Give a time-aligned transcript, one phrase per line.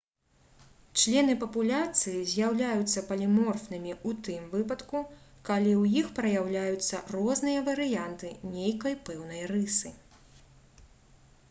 [0.99, 5.03] члены папуляцыі з'яўляюцца паліморфнымі ў тым выпадку
[5.51, 9.97] калі ў іх праяўляюцца розныя варыянты нейкай пэўнай рысы